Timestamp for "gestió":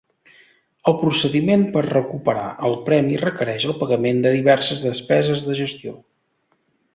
5.61-5.95